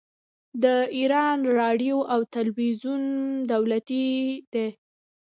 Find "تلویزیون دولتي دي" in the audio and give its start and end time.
2.35-4.67